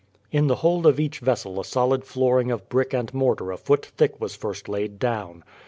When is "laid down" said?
4.67-5.43